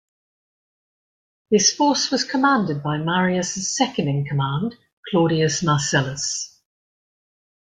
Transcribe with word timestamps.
This 1.51 1.71
force 1.75 2.09
was 2.09 2.23
commanded 2.23 2.81
by 2.81 2.97
Marius's 2.97 3.77
second-in-command, 3.77 4.73
Claudius 5.11 5.61
Marcelus. 5.61 6.59